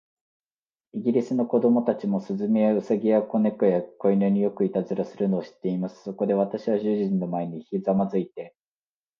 [0.93, 6.01] イギリスの子供たちも、雀や、兎や、小猫や、小犬に、よくいたずらをするのを知っています。
[6.01, 8.55] そこで、私は主人の前にひざまずいて